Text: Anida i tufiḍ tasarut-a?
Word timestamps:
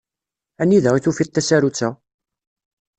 Anida 0.61 0.91
i 0.97 1.01
tufiḍ 1.05 1.27
tasarut-a? 1.29 1.89